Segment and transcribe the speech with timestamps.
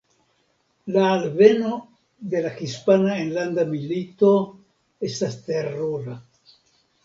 [0.95, 1.73] La alveno
[2.33, 4.35] de la Hispana Enlanda Milito
[5.13, 6.21] estas terura.